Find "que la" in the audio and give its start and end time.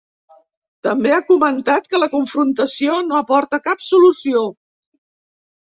1.91-2.09